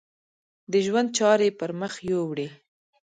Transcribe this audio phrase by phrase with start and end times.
[0.71, 2.47] د ژوند چارې یې پر مخ یوړې.